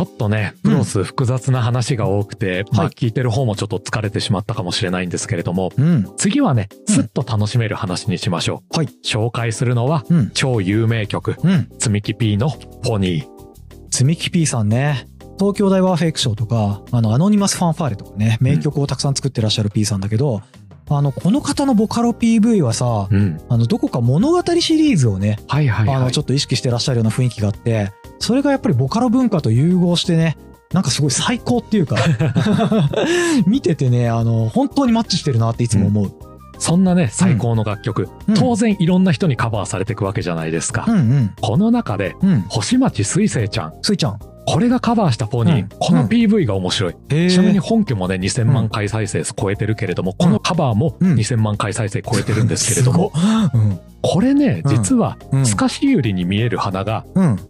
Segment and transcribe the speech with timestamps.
[0.00, 6.10] ちょっとね、プロス複雑な話が多くて、まあ聞いてる方もちょっと疲れてしまったかもしれないんですけれども、うん。
[6.16, 8.78] 次はね、すっと楽しめる話にしましょう。
[8.78, 8.86] はい。
[9.04, 10.30] 紹介するのは、うん。
[10.30, 11.68] 超有名曲、うん。
[11.78, 12.48] 積み木 P の
[12.82, 13.26] ポニー。
[13.90, 15.06] 積み木 P さんね。
[15.38, 20.40] 東京大ワーフェイクショーとか、あの、アノニマスファンファーレとかね、名曲をたくさん作ってらっしゃる P さんだけど、
[20.88, 23.38] あの、この方のボカロ PV はさ、うん。
[23.50, 25.96] あの、どこか物語シリーズをね、はいはいはい。
[25.96, 30.36] あの、ちょっと意識してらっしゃるような雰囲気があって、それがやっぱりボカロ文化と融合してね、
[30.72, 31.96] なんかすごい最高っていうか、
[33.46, 36.12] 見ててね、あの、本当にマッチしてるなっていつも思う。
[36.58, 40.84] そんなね、最高の楽曲、うん当然いろんな人にカバーされていくわけじゃないですか。
[40.86, 41.32] うんうん。
[41.40, 42.44] この中で、うん。
[42.48, 44.18] 星町水星ちゃん、スイちゃん。
[44.52, 46.94] これがカバーしたポニー、うんこの PV が面白い。
[47.10, 47.60] へちなみにえ。
[47.60, 53.12] 本家もね、2000万回再生超えてるけれども、このカバーもうん2000万回再生超えてるんですけれども。
[54.02, 55.46] これね、うん実は、うん。
[55.46, 57.04] 透かしゆりに見える花が。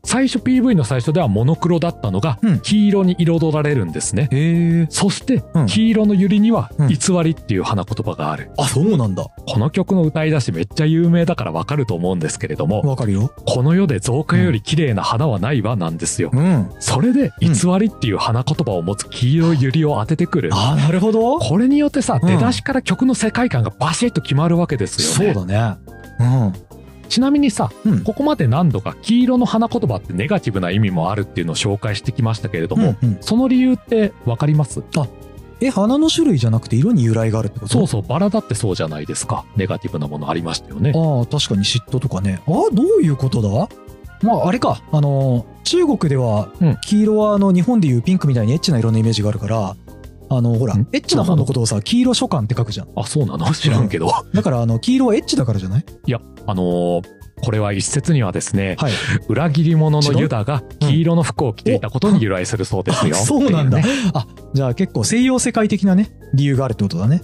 [0.04, 4.88] 最初 PV の最初ではモノクロだったのがうん、黄色に彩られるんですね。
[4.90, 8.50] そしてうん、黄色のゆりにはうん、偽りっていう花言葉がある。
[8.58, 9.26] あ、そうなんだ。
[9.46, 13.32] この曲の歌い出しめっちゃ有名だからわかると思うんですけれども、わかるよ。
[13.46, 16.30] この世で造花より綺麗な花はないわなんですよ。
[16.90, 16.94] うん。
[16.94, 20.50] それで、偽りっていう花言葉を持つ黄色いゆりを当ててくる。
[20.52, 21.38] あ、なるほど。
[21.38, 25.34] これによってさ、うん出だしから曲の世界観がバシッと決まるわけですよね。
[25.34, 25.78] そうだね。
[26.20, 26.52] うん。
[27.08, 34.82] ちなみにさ、うんここまで何度か黄色の花言葉ってネガティブな意味もあるっていうのを紹介してきましたけれども、うんうんその理由ってわかります？
[35.60, 37.72] え、花の種類じゃなくて色に由来があるってこと？
[37.72, 39.44] そうそう、バラだってそうじゃないですか。
[39.56, 40.92] ネガティブなものありましたよね。
[40.94, 42.40] ああ、確かに嫉妬とかね。
[42.46, 43.68] あどういうことだ？
[44.22, 44.82] まあ、あれか。
[44.92, 49.76] あのー、中国ではうん、黄色はあの、日本でいうピンクみたいにエッチな色のイメージがあるから、
[50.32, 52.88] あの、ほらん、エッチな方のことをさ、黄色書簡って書くじゃん。
[52.96, 53.52] あ、そうなの？
[53.52, 54.12] 知らんけど。
[54.32, 55.84] だから、あの、黄色はエッチだからじゃない？
[56.06, 57.02] いや、あのー
[57.42, 58.92] これは一説にはですね、はい。
[59.30, 63.16] 裏切り者のユダが黄色の服を着ていたことに由来するそうですよ。
[63.16, 67.22] あそうなんだっていうねあ、じゃあ結構西洋世界的なね、理由があるってことだね。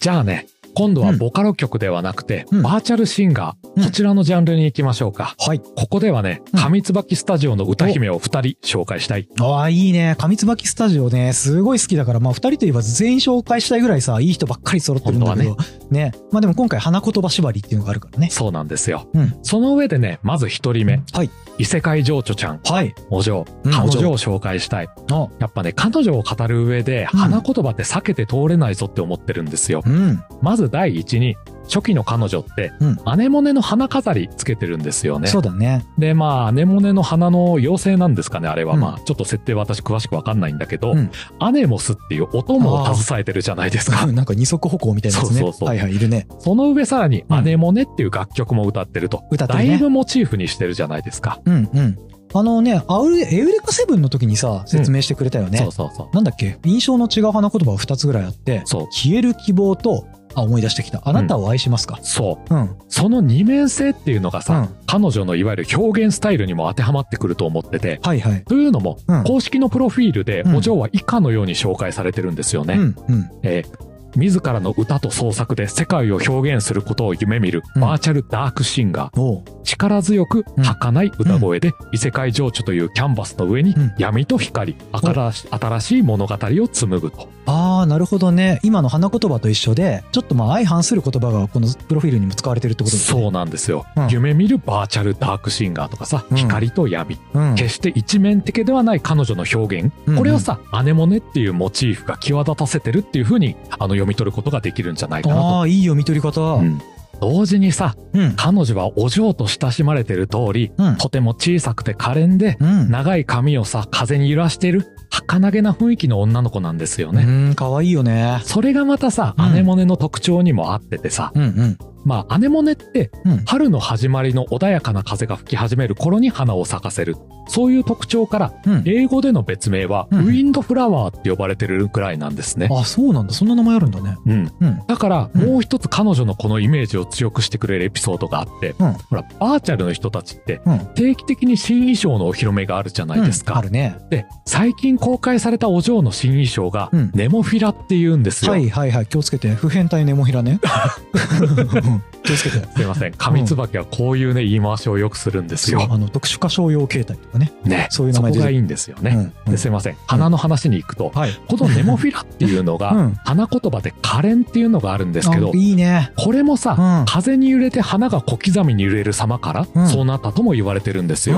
[0.00, 5.34] じゃあね、今度はボカロ曲ではなくて、うんバーチャルシンガー、うんこちらのジャンルに行きましょうか。
[5.38, 5.60] はい。
[5.60, 9.26] ここではね、うん上椿スタジオの歌姫を二人紹介したい。
[9.40, 10.16] ああ、いいね。
[10.18, 15.56] 上椿スタジオね、すごい好きだから、まあ、二人といえば全員紹介したいぐらいさ、いい人ばっかり揃ってるんだけど、
[15.90, 18.28] ねまあでも今回花言葉縛りっていうのがあるからね。
[18.30, 19.08] そうなんですよ。
[19.14, 21.02] うんその上でね、まず一人目。
[21.12, 21.30] はい。
[21.58, 22.94] 異世界情緒ちゃん、はい。
[23.08, 23.46] お嬢。
[23.64, 24.88] うん彼女を紹介したい。
[25.10, 29.82] あ、やっぱね、彼女を語る上で、うん花言葉って避けて通れないぞって思ってるんですよ。
[29.86, 30.22] うん。
[30.42, 31.36] まず第一に、
[31.68, 35.26] 初期の彼女って、うんアネモネの花飾りつけてるんですよね。
[35.26, 35.84] そうだね。
[35.98, 38.74] で、まあ、アネモネの花の妖精なんですかね、あれは。
[38.74, 41.10] うんまあ、ちょっと設定は私詳しくわかんないんだけど、うん
[41.40, 44.06] アネモスっていうお供を携えてるじゃないですか。
[44.06, 45.40] なんか二足歩行みたいなやつね。
[45.40, 46.28] そうそうそうはいはい、いるね。
[46.38, 49.24] その上さらに、うんアネモネっていう楽曲も歌ってると。
[49.30, 49.68] 歌ってるね。
[49.70, 51.40] だいぶモチーフにしてるじゃないですか。
[51.44, 51.96] うんうん。
[52.34, 55.58] あのね、アウレエウレカセブンの時にさ、説明してくれたよね。
[55.58, 56.14] そうそうそう。
[56.14, 56.58] なんだっけ？
[56.64, 58.62] 印象の違う花言葉が2つぐらいあって。
[58.66, 61.00] 消える希望と、あ、思い出してきた。
[61.04, 61.98] あなたを愛しますか？
[62.02, 62.54] そう。
[62.54, 62.70] うん。
[62.88, 68.44] その二面性っていうのがさ、うん彼女のいわゆる表現スタイルにも当てはまってくると思ってて、はいはい。
[68.44, 72.74] というのも、うん公式のプロフィールで、うんお嬢は以下のように紹介されてるんですよね。
[72.74, 73.30] うんうん。
[73.42, 73.85] えー
[74.16, 87.28] 自らの歌と創作で世界を表現することを夢見るうんバーチャルダークシンガー、おう力強くうん儚い歌声で異世界情緒というキャンバスの上にうん闇と光、新し新しい物語を紡ぐと。
[87.48, 88.58] ああ、なるほどね。
[88.64, 93.20] 今の花言葉と一緒で、ちょっとまあ相反する言葉がこのプロフィールにも使われてるってことですね。
[93.22, 97.18] そうなんですよ、うん夢見るバーチャルダークシンガーとかさ、うん光と闇。
[97.34, 97.54] うん。
[97.54, 99.92] 決して一面的ではない彼女の表現。
[100.06, 105.40] うんこれをさ、アネモネっていうモチーフが際立たせてるっていう風にあの読み取ることができるんじゃないかなと。
[105.40, 106.40] ああ、いい読み取り方。
[106.40, 106.66] ううん。
[106.74, 106.82] ん
[107.20, 107.94] 同時にさ、
[108.36, 110.96] 彼女はお嬢と親しまれてる通り、うん。
[110.96, 112.90] とても小さくて可憐で、うん。
[112.90, 117.22] 長い髪をさ、風に揺らしている、儚げな雰囲気の女の子なんですよね。
[117.22, 118.40] うん、かわいいよね。
[118.44, 121.78] それがまたさ、うんアネモネの特徴にもあっててさ、うんうん。
[122.06, 123.44] まあ、アネモネって、うん。
[123.46, 127.16] 春の始まりの穏やかな風が吹き始める頃に花を咲かせる。
[127.48, 128.82] そういう特徴から、うん。
[128.86, 132.68] 英語での別名は、うんウィンドフラワーって呼ばれてるくらいなんですね。
[132.70, 133.34] あ、そうなんだ。
[133.34, 134.16] そんな名前あるんだね。
[134.24, 134.52] うん。
[134.60, 134.80] うん。
[134.86, 140.78] だから、うんもう一つ彼女のこのイメージを強くしてくれるエピソードがあって、うんほら、バーチャルの人たちって、うん。
[140.94, 143.54] 定期的に新衣装のお披露目があるじゃないですか。
[143.54, 143.96] うんあるね。
[144.10, 148.52] で、最近公開されたお嬢の新衣装が、うんネモフィラって言うんですよ。
[148.52, 149.06] はいはいはい。
[149.06, 149.54] 気をつけて。
[149.54, 150.60] 普遍体ネモヒラね。
[151.96, 152.56] うん気をつけて。
[152.76, 153.12] すいません。
[153.12, 155.86] 上椿はこういうね、言い回しをよくするんですよ。
[155.88, 157.52] あの、特殊歌唱用形態とかね。
[157.64, 157.86] ね。
[157.90, 159.32] そういう名前でそこがいいんですよね。
[159.46, 159.96] うんですいません。
[160.06, 161.30] 花の話に行くと、はい。
[161.48, 166.12] このネモフィラっていうのが、うん花言葉で可憐っていうのがあるんですけどあ、いいね。
[166.16, 171.36] これもさ、うん風に揺れて花が小刻みに揺れる様から、うんそうなったとも言われてるんですよ。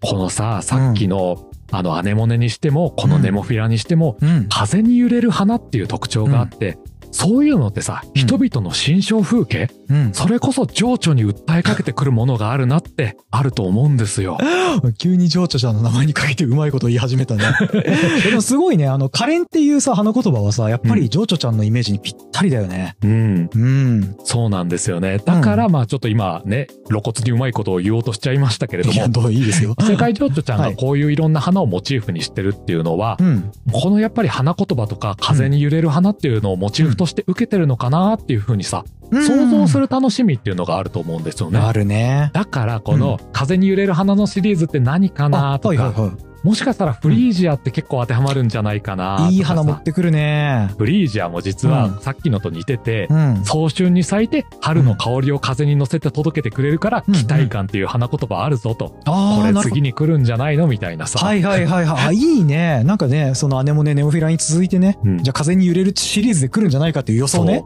[0.00, 4.46] このさ、さっきの、あの、アネモネにしても、このネモフィラにしても、うん。
[4.48, 6.78] 風に揺れる花っていう特徴があって、
[7.10, 10.12] そういうのってさ、うん人々の心象風景、うん。
[10.12, 14.36] それこそ情緒に訴えかけてくるものがあるなってあると思うんですよ。
[14.98, 17.44] 急に情緒ちゃんの名前にかけてうまいこと言い始めたね。
[18.24, 22.96] でもすごいね、あの、可憐っていうさ、花言葉はさ、やっぱり情緒ちゃんのイメージにぴったりだよね。
[23.02, 23.50] うん。
[23.54, 24.16] うん。
[24.24, 25.18] そうなんですよね。
[25.24, 29.74] だから、まあちょっと今ね、露骨にうまいことを言おうとしちゃいましたけれどいや、も、どういいですよ。
[29.80, 33.50] 世界情緒ちゃんはいがこういういろんな花をモチーフにしてるっていうのは、うん。
[33.72, 41.58] このやっぱり花言葉とか風に揺れる花っていうのをモチーフとして受けてるのかなっていうふうにさ、想像する楽しみっていうのがあると思うんですよね。
[41.58, 42.30] あるね。
[42.34, 49.34] だからこの風に揺れる花のシリーズって何かなとか、はいはいはもしかしたらフリージアって結構当てはまるんじゃないかなとかさい。
[49.36, 50.70] いい花持ってくるね。
[50.78, 53.44] フリージアも実うんはさっきのと似てて、うん。
[53.44, 58.94] 早春に咲いて春の香りを風に乗せて届けてくれるからうん期待感っていう花言葉あるぞと。
[59.04, 59.52] これ。
[59.62, 61.18] 次に来るんじゃないのみたいなさ。
[61.18, 62.06] はいはいはいはい。
[62.08, 62.82] あ、いいね。
[62.84, 67.64] なんかね、そのアネモネネモフィラに続いてね、うんじゃあ風に揺れるシリーズで来るんじゃないかっていう予想ね。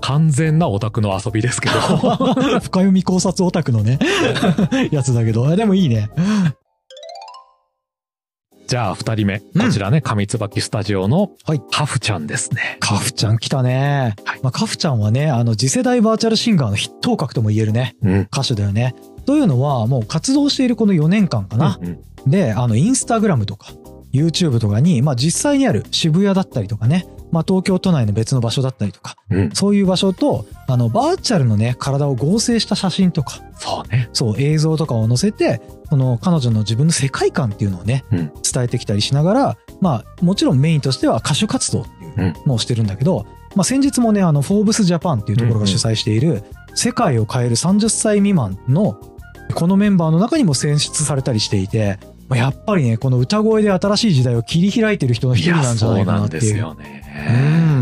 [0.00, 1.74] 完全なオタクの遊びですけど。
[2.60, 3.98] 深読み考察オタクのね、
[4.92, 5.48] やつだけど。
[5.48, 6.10] あでもいいね。
[8.66, 9.42] じゃあ二人目。
[9.54, 12.78] うんこちらね、上椿スタジオのはいハフちゃんですね。
[12.80, 14.14] カフちゃん来たね。
[14.24, 18.20] はいまあ、カフちゃんはね、あの、次世代バーチャルシンガーの筆頭格とも言えるね、うん。
[18.32, 18.94] 歌手だよね。
[19.26, 21.78] というのは、もう活動しているこの4年間かな。
[21.80, 23.72] うんで、あの、インスタグラムとか、
[24.12, 29.50] YouTube とかに、まあ実際にある渋谷だったりとかね、まあ東京都内の別の場所だったりとか、うん。
[29.52, 34.08] そういう場所と、あの、バーチャルのね、体を合成した写真とか、そうね。
[34.12, 35.60] そう、映像とかを載せて、
[35.90, 43.26] その彼女の自分の世界観っていうのをね、うん伝えてきたりしながら、まあ、もちろんメインとしては歌手活動っていうのをしてるんだけど、
[43.56, 46.44] まあ先日もね、あの、フォーブスジャパンっていうところが主催している、
[46.76, 49.00] 世界を変える30歳未満の、
[49.54, 51.98] このメンバーの中にも選出されたりしていて、
[52.34, 56.42] まあやっぱりね、この歌声で新しい時代を切り開いてる人の一人なんじゃないかそうななんっていう。
[56.42, 57.02] ですよね。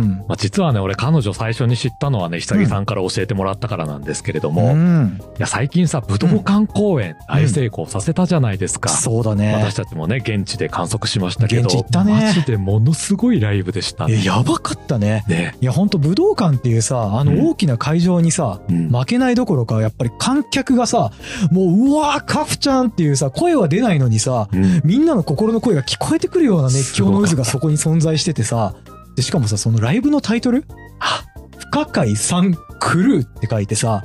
[0.02, 0.16] うん。
[0.28, 5.20] まあ、実はね、俺彼女最初に知ったのはね、久木さんから教えてもらったからなんですけれども、いうん。
[5.38, 8.88] や、最近さ、武道館公演大成功させたじゃないですか。
[8.90, 9.74] そうだね私。
[9.74, 14.24] たちもね、現地で観測しましたけど、現地行ったねマジでものすごいライブでしたえ、ね。
[14.24, 15.24] やばかったね。
[15.28, 15.54] ね。
[15.60, 21.10] いや、ほんと武道館っていうさ、あうんの大きな会場にさ、うん負けないどころか、やっぱり観客がさ、
[21.50, 28.74] もう、うわー、カフちゃんっていうさ、声は出ないのにさ、うんみんなの心の声が聞こえてくるような熱狂の渦がそこに存在しててさ、
[29.16, 30.64] で、しかもさ、そのライブのタイトル？
[31.00, 31.24] あ
[31.58, 34.04] 不可解さんクルーって書いてさ、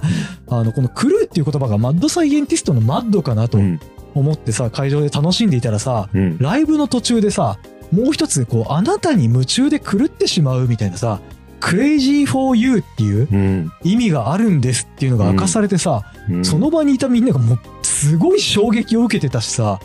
[0.50, 3.80] あの、このクルーっていう言葉がマッドサイエンティストのマッドかなとうん。
[4.15, 6.38] 思ってさ、会場で楽しんでいたらさ、うん。
[6.39, 7.59] ライブの途中でさ、
[7.92, 11.19] もう一つ、こう、あなたに夢中で狂ってしまうみたいなさ、
[11.60, 13.71] crazy for you っていううん。
[13.83, 19.80] 意味があるんですっていうのが明かされてさ、うんその場にいたみんながもうすごい衝撃を受けてたしさ、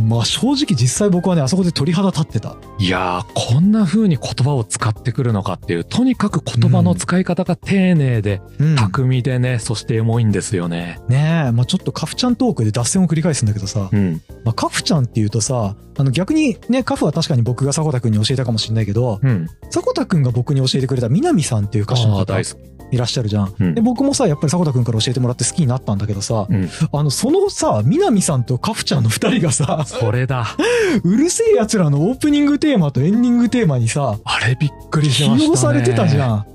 [0.00, 2.56] まあ正直実際僕はね、あそこで鳥肌立ってた。
[2.78, 10.98] いやー、こんな風に言葉を使ってくるのかっていう、とにかく言葉の使い方が丁寧で、うん巧みでね、そしてエモいんですよね。
[11.08, 14.22] ねえ、まあちょっとカフちゃんトークで脱線を繰り返すんだけどさ、うん。
[14.44, 19.48] まあカフちゃんっていうとさ、あの逆にね、カフは確かに僕が迫田くんに教えたかもしれないけど、うん。
[19.70, 22.56] 迫田くんが僕に教えてくれた南さんっていう歌手の方大好き。
[22.92, 23.54] いらっしゃるじゃん。
[23.58, 26.68] うんで、僕もさ、やっぱり迫田くんから教えてもらって好きになったんだけどさ、うん。
[26.92, 30.56] あの、そのさ、南さんとカフちゃんの二人がさ、それだ。
[31.02, 35.40] うるせえ奴らのオープニングテーマとエンディングテーマにさ、あれびっくりしましたね。
[35.40, 36.46] 起用されてたじゃん。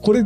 [0.00, 0.24] これ、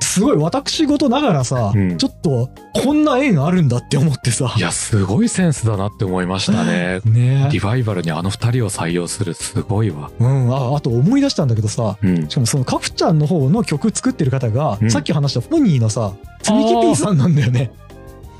[0.00, 4.52] すごい私事ながらさ、うんちょっと、こんな縁あるんだって思ってさ。
[4.56, 7.00] いや、すごいセンスだなって思いましたね。
[7.06, 10.10] ねリバイバルにあの二人を採用する、すごいわ。
[10.18, 12.34] うん、あ、あと思い出したんだけどさ、うんし。
[12.34, 16.12] かもそのカフちゃんの方の曲作ってる方が、うんさっき話したフォニーのさ、
[16.42, 17.70] 積み木 P さんなんだよね。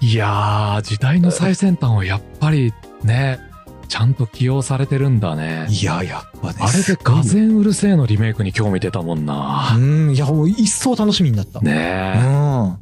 [0.01, 2.73] いやー、時代の最先端をやっぱり
[3.03, 3.41] ね、
[3.87, 5.67] ちゃんと起用されてるんだね。
[5.71, 6.57] いや、やっぱね。
[6.61, 9.75] あれでガゼンうるせえのリメイクに興味出たもんな。
[9.77, 11.61] うん、いや、もう一層楽しみになった。
[11.61, 12.27] ねう
[12.75, 12.76] ん。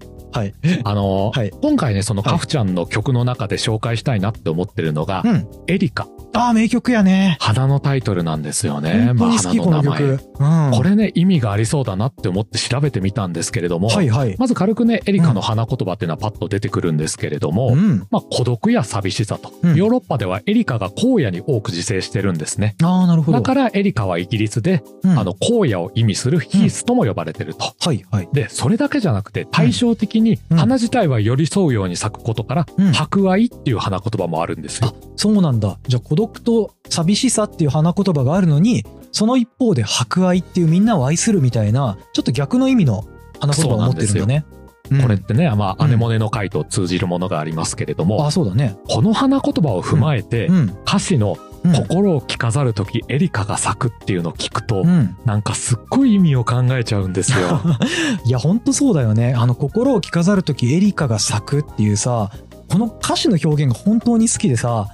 [0.44, 0.54] い。
[0.84, 5.48] あの、はい今回ね、そのカフちゃんの曲の中で紹介したいなって思ってるのが、うん。
[5.66, 6.06] エリカ。
[6.34, 7.36] ああ、名曲やね。
[7.40, 9.12] 花のタイトルなんですよね。
[9.14, 9.98] まあ花の名前。
[10.00, 10.20] 曲。
[10.40, 10.70] うん。
[10.72, 14.36] これね、意味がありそうだなって思って調べてみたんですけれども、はいはい。
[14.38, 18.06] まず軽くね、エリカの花言葉っていうのはパッと出てくるんですけれども、うん。
[18.10, 22.76] まあ、孤独や寂しさと、うんヨーロッパではエリカが荒野に多く自生してるんですね。
[22.82, 23.38] ああ、なるほど。
[23.38, 27.74] だからエリカはイギリスで、うんあの、荒野を意味するヒースとも呼ばれてると。
[27.80, 28.28] はいはい。
[28.32, 34.94] で、それだけじゃなくて、対照的にうん花自体は寄り添うように咲くことから、うん博愛っていう花言葉もあるんですよ。
[35.16, 35.78] そうなんだ。
[35.86, 43.04] じゃあ孤独と寂しさっていう花言葉があるのに、その一方で博愛っていうみんなを愛するみたいな、ちょっと逆の意味の
[43.40, 44.44] 花言葉を持ってるんだね。
[44.48, 44.54] うん
[45.00, 48.76] これってね、まあ、うんアネモネの回と通じるものがありますけれども、あ、そうだね。
[48.86, 50.76] この花言葉を踏まえて、うん。
[50.86, 55.16] 歌詞のうん心を着飾るときエリカが咲くっていうのを聞くと、うん。
[55.24, 57.60] なんかすっごい意味を考えちゃうんですよ。
[58.26, 59.34] いや、ほんとそうだよね。
[59.34, 62.30] あの、心を着飾るときエリカが咲くっていうさ、
[62.68, 64.88] この歌詞の表現が本当に好きでさ、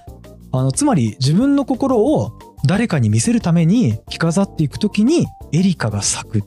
[0.52, 2.32] あの、つまり自分の心を
[2.64, 6.42] 誰かに見せるために着飾っていくときにエリカが咲く。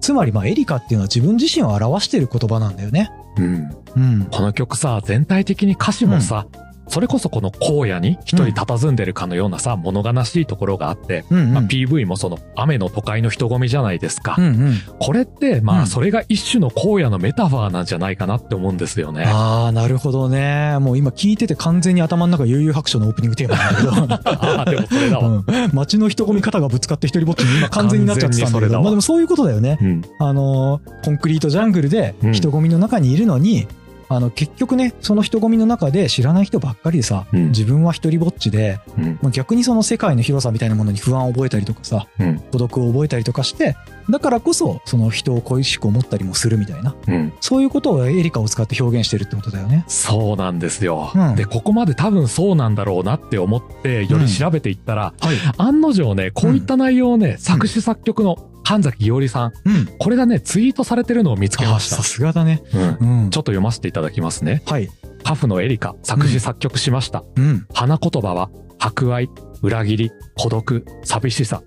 [0.00, 3.10] つまり、まあ、エリカっていうのは自分自身を表している言葉なんだよね。
[3.38, 4.28] うん、うん。
[4.30, 6.46] この曲さ、全体的に歌詞もさ、
[6.88, 11.52] それこそこの荒野に一人佇んでるかのようなさ、物悲しいところがあって、うん、うん。
[11.54, 14.36] まあ、PV もその雨の都会の人混みじゃないですか。
[14.38, 14.74] うんうん。
[14.98, 19.24] これって、まうんあそれが一種の荒野のメタファーなんじゃないかなって思うんですよね。
[19.26, 20.78] ああ、なるほどね。
[20.80, 24.30] もう今聞いてて完全に頭の中悠々白書のオープニングテーマなんだけど。
[24.30, 25.28] ああ、でもそれだわ。
[25.28, 29.78] うん、街の人混み方がぶつかって一人ぼっちに今 完全になっちゃってたんだけどまあでもそういうことだよね。
[29.80, 30.02] うん。
[30.18, 33.66] あのーコンクリートジャングルでうん人混みの中にいるのに、
[34.08, 39.18] あの結局ねその人混みの中で知らない人ばっかりでさ、うん自分は一人ぼっちで、うん。
[39.22, 42.38] まあ、逆にその世界の広さみたいなものに不安を覚えたりとかさうん。
[42.52, 43.76] 孤独を覚えたりとかして
[44.10, 47.32] だからこそその人を恋しく思ったりもするみたいなうん。
[47.40, 49.84] そういうことをエリカを使って表現してるってことだよね。
[49.88, 51.12] そうなんですよ。
[51.14, 58.36] うんで、ここまで多分そうなんだろうなって思って、より調べていったら、はい、案の定ね、こういった内容をね、作詞作曲の
[58.66, 62.02] 神崎伊織さん、うん、これがね、ツイートされてるのを見つけましたあさ。
[62.02, 62.64] すがだね。
[63.00, 63.22] うん。
[63.24, 64.62] うん、ちょっと読ませていただきますね。
[64.66, 64.88] はい、
[65.22, 67.22] カフのエリカ、作詞作曲しました。
[67.36, 69.30] うん、花言葉は、博愛、
[69.62, 71.62] 裏切り、孤独、寂しさ。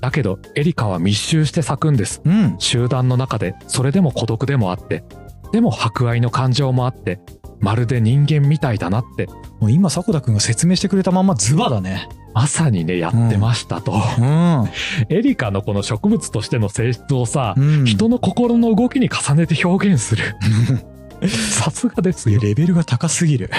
[0.00, 2.22] だけど、エリカは密集して咲くんです。
[2.24, 5.04] うん、集団の中で、それでも孤独でもあって、
[5.52, 7.20] でも博愛の感情もあって、
[7.60, 9.26] まるで人間みたいだなって、
[9.60, 12.08] もう今迫田君が説明してくれたまんまズバだね。
[12.32, 13.92] まさにね、やってましたと。
[13.92, 14.68] うん、
[15.08, 20.36] エリカのこの植物としての性質をさ、うん、人の心の動きに重ねて表現する。
[21.28, 22.40] さすがですよ。
[22.40, 23.50] レベルが高すぎる。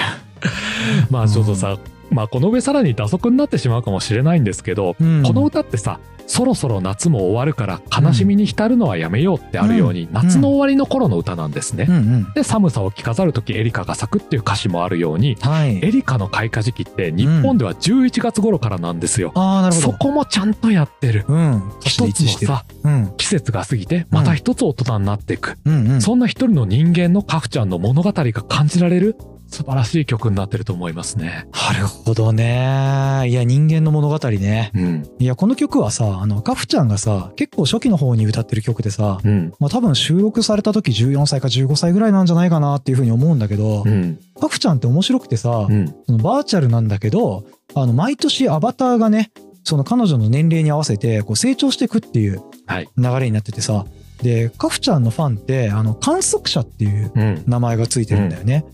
[1.10, 1.78] まあちょっとさ、
[2.12, 11.86] まあこの上さらに打足になってしまうかもしれないんですけど、うんこの歌ってさ、そろそろ夏も終わるから悲しみに浸るのはやめようってあるように、夏の終わりの頃の歌なんですね。
[11.88, 12.32] うんうん。
[12.34, 15.76] で、寒さを着飾るときエリカが咲くっていう歌詞もあるように、はい。
[15.84, 19.32] エリカの開花時期って日本では11月頃からなんですよ。
[19.34, 19.98] ああ、なるほそど。
[19.98, 21.24] こもちゃんとやってる。
[21.28, 21.62] うん。
[21.80, 22.28] 一つの。
[22.46, 23.12] さ、うん。
[23.16, 25.58] 季節が過ぎて、また一つ大人になっていく。
[25.64, 26.00] うんうん。
[26.00, 29.16] そんな一人の人間のカフちゃんの物語が感じられる
[29.52, 31.46] 素晴らしい曲になってると思いますね。
[31.52, 33.24] なるほどね。
[33.28, 34.70] いや、人間の物語ね。
[34.74, 35.10] うん。
[35.18, 39.52] いや、この曲はさ、あの、カフちゃんがさ、結構初期の方に歌ってる曲でさ、うん。
[39.60, 44.18] まあ多分収録された時14歳か15歳ぐらいなんじゃないかなっていうふうに思うんだけど、うん。
[44.40, 45.94] カフちゃんって面白くてさ、うん。
[46.06, 47.44] そのバーチャルなんだけど、
[47.74, 49.30] あの、毎年アバターがね、
[49.64, 52.88] その彼女の年齢に合わせてこう成長していくっていうはい。
[52.96, 53.84] 流れになっててさ、
[54.22, 57.42] で、カフちゃんのファンって、あの、観測者っていううん。
[57.46, 58.64] 名前がついてるんだよね。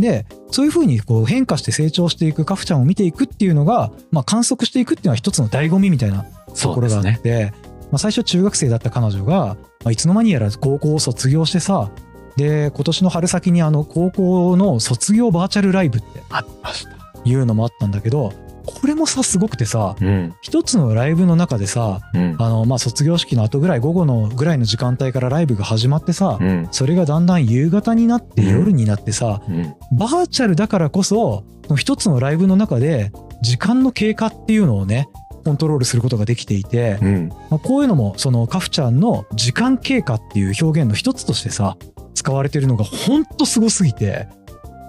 [0.00, 7.50] で、そういう風にこう変化して成長していくカフちゃんを見ていくっていうのが、まあ観測していくっていうのは一つの醍醐味みたいなとそころがあっうですね。
[7.50, 7.52] て、
[7.90, 11.90] まあ最初中学生だった彼女が、まあ、いつの間にやら高校を卒業してさ、
[12.36, 16.90] で、今年の春先にあの高校の卒業バーチャルライブってありました。
[17.24, 18.32] いうのもあったんだけど、
[18.64, 20.34] これもさ、すごくてさ、うん。
[20.42, 22.36] 一つのライブの中でさ、うん。
[22.38, 26.68] あの、まあ卒業式の後ぐらい、午後のぐらいの時間帯からライブが始まってさ、うん。
[26.70, 29.74] それがだんだん夕方になってうん夜になってさ、うん。
[29.92, 31.44] バーチャルだからこそ、
[31.76, 33.12] 一つのライブの中で、
[33.42, 35.08] 時間の経過っていうのをね、
[35.44, 37.28] コントロールすることができていて、うん。
[37.50, 41.76] まあ、こういうのも、そのカフちゃんの時間経過っていう表現の一つとしてさ、
[42.14, 44.28] 使われてるのがほんとすごすぎて、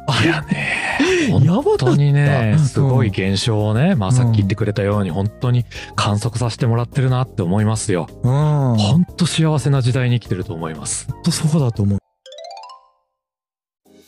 [0.07, 5.65] あいやね、本当にね、うんすごい現象をね、まあさっき言ってくれたように、本当に
[5.95, 8.07] 観測させてもらってるなって思いますよ。
[8.23, 8.31] うん。
[8.77, 11.07] 本当幸せな時代に生きてると思います。
[11.23, 12.00] とそうだと思う。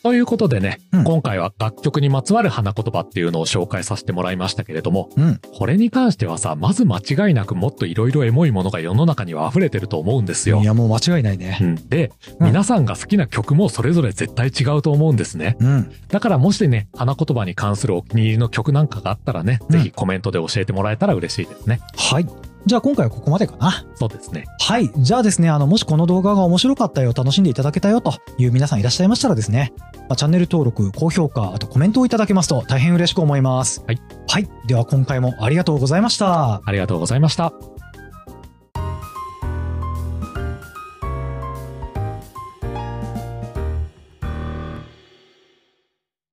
[0.04, 5.40] ということでね、うん今回は楽曲にまつわる花言葉っていうのを紹介させてもらいましたけれども、うん。
[5.58, 10.64] これに関してはさ、まず間違いなくもっといろいろエモいものが世の中には溢れてると思うんですよい。
[10.66, 11.64] や、もう間違いないねう。
[11.64, 15.58] ん、で、うん皆さんが好きな曲もそれぞれ絶対違うと思うんですね。
[15.60, 15.92] うん。
[16.10, 21.80] だからもしね、花言葉に関するお気に入りの曲なんかがあったらね、うんぜひコメントで教えてもらえたら嬉しいですね。
[21.96, 22.28] はい。
[22.66, 23.86] じゃあ今回はここまでかな。
[23.96, 24.46] そうですね。
[24.60, 24.90] はい。
[24.98, 29.74] じゃあですね、あの、もしこの動画が面白かったよ、楽しんでいただけたよという皆さんいらっしゃいましたらですね、
[30.10, 33.84] まあ、チャンネル登録、高評価、あとコメントをいただけますと大変嬉しく思います。
[33.86, 34.02] はい。
[34.28, 34.50] はい。
[34.68, 36.62] では今回もありがとうございました。
[36.66, 37.73] ありがとうございました。